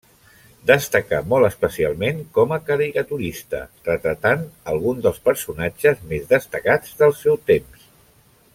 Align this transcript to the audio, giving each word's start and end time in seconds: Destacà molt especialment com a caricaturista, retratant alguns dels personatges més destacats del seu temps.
Destacà 0.69 1.17
molt 1.33 1.47
especialment 1.49 2.23
com 2.37 2.55
a 2.57 2.59
caricaturista, 2.69 3.61
retratant 3.89 4.43
alguns 4.73 5.05
dels 5.07 5.23
personatges 5.31 6.01
més 6.15 6.27
destacats 6.33 6.99
del 7.03 7.15
seu 7.21 7.39
temps. 7.53 7.87